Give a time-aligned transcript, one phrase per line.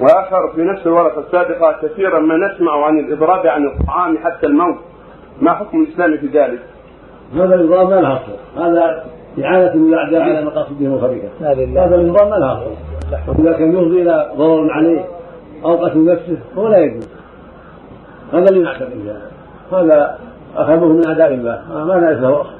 [0.00, 4.76] وآخر في نفس الورقة السابقة كثيرا ما نسمع عن الاضراب عن الطعام حتى الموت.
[5.40, 6.60] ما حكم الإسلام في ذلك؟
[7.34, 8.32] هذا الاضراب ما له أصل.
[8.56, 9.04] هذا
[9.44, 11.28] إعانة الاعداء على مقاصدهم الخبيثة
[11.84, 12.70] هذا النظام ما له أصل.
[13.28, 15.04] واذا كان يفضي إلى ضرر عليه
[15.64, 17.08] أو قتل نفسه هو لا يجوز.
[18.32, 19.20] هذا اللي نعتقد
[19.72, 20.18] هذا
[20.56, 21.62] أخذوه من أعداء الله.
[21.68, 22.50] ما لا له اصل